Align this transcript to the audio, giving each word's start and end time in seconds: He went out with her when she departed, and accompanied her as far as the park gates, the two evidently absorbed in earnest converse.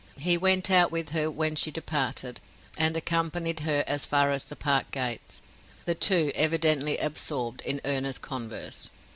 He 0.17 0.35
went 0.35 0.71
out 0.71 0.91
with 0.91 1.09
her 1.09 1.29
when 1.29 1.55
she 1.55 1.69
departed, 1.69 2.41
and 2.75 2.97
accompanied 2.97 3.59
her 3.59 3.83
as 3.85 4.03
far 4.03 4.31
as 4.31 4.45
the 4.45 4.55
park 4.55 4.89
gates, 4.89 5.43
the 5.85 5.93
two 5.93 6.31
evidently 6.33 6.97
absorbed 6.97 7.61
in 7.61 7.79
earnest 7.85 8.19
converse. 8.23 8.89